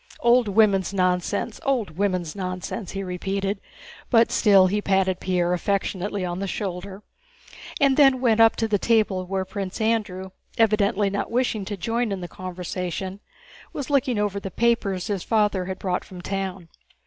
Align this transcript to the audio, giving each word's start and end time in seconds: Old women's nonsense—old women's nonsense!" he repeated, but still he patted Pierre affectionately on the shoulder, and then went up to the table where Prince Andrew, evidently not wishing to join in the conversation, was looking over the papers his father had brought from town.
Old 0.21 0.47
women's 0.47 0.95
nonsense—old 0.95 1.91
women's 1.95 2.35
nonsense!" 2.35 2.93
he 2.93 3.03
repeated, 3.03 3.61
but 4.09 4.31
still 4.31 4.65
he 4.65 4.81
patted 4.81 5.19
Pierre 5.19 5.53
affectionately 5.53 6.25
on 6.25 6.39
the 6.39 6.47
shoulder, 6.47 7.03
and 7.79 7.97
then 7.97 8.19
went 8.19 8.39
up 8.39 8.55
to 8.55 8.67
the 8.67 8.79
table 8.79 9.27
where 9.27 9.45
Prince 9.45 9.79
Andrew, 9.79 10.31
evidently 10.57 11.11
not 11.11 11.29
wishing 11.29 11.65
to 11.65 11.77
join 11.77 12.11
in 12.11 12.19
the 12.19 12.27
conversation, 12.27 13.19
was 13.73 13.91
looking 13.91 14.17
over 14.17 14.39
the 14.39 14.49
papers 14.49 15.05
his 15.05 15.21
father 15.21 15.65
had 15.65 15.77
brought 15.77 16.03
from 16.03 16.19
town. 16.19 16.69